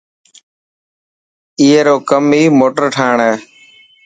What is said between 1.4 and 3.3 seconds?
اي رو ڪم ئي موٽر ٺاهڻ